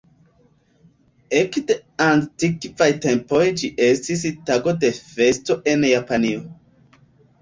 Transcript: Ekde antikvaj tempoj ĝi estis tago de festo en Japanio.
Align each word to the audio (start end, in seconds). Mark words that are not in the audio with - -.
Ekde 1.39 1.75
antikvaj 2.05 2.89
tempoj 3.05 3.43
ĝi 3.63 3.71
estis 3.91 4.25
tago 4.51 4.75
de 4.85 4.91
festo 5.15 5.59
en 5.75 5.87
Japanio. 5.95 6.43